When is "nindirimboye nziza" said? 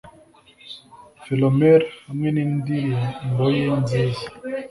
2.35-4.25